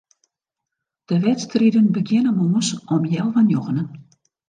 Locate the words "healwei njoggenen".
3.11-3.87